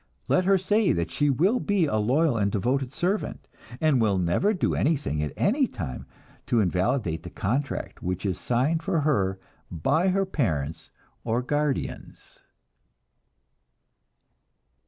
Let 0.27 0.45
her 0.45 0.57
say 0.57 0.93
that 0.93 1.11
she 1.11 1.29
will 1.29 1.59
be 1.59 1.85
a 1.85 1.97
loyal 1.97 2.35
and 2.35 2.51
devoted 2.51 2.91
servant, 2.91 3.47
and 3.79 4.01
will 4.01 4.17
never 4.17 4.51
do 4.51 4.73
anything 4.73 5.21
at 5.21 5.31
any 5.37 5.67
time 5.67 6.07
to 6.47 6.59
invalidate 6.59 7.21
the 7.21 7.29
contract 7.29 8.01
which 8.01 8.25
is 8.25 8.39
signed 8.39 8.81
for 8.81 9.01
her 9.01 9.39
by 9.69 10.07
her 10.07 10.25
parents 10.25 10.89
or 11.23 11.43
guardians. 11.43 12.39